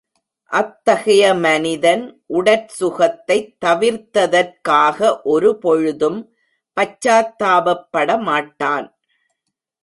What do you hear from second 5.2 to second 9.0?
ஒரு பொழுதும் பச்சாத்தாபப்படமாட்டான்.